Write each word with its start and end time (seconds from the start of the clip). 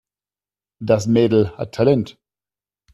Das 0.81 1.05
Mädel 1.05 1.55
hat 1.59 1.75
Talent. 1.75 2.17